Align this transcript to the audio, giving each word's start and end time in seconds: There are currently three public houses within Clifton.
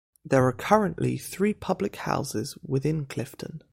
There 0.25 0.43
are 0.47 0.51
currently 0.51 1.19
three 1.19 1.53
public 1.53 1.95
houses 1.97 2.57
within 2.63 3.05
Clifton. 3.05 3.61